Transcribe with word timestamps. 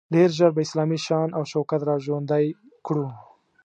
ډیر 0.13 0.29
ژر 0.37 0.51
به 0.55 0.61
اسلامي 0.65 0.99
شان 1.05 1.29
او 1.37 1.43
شوکت 1.51 1.81
را 1.87 1.95
ژوندی 2.05 2.45
کړو. 2.85 3.07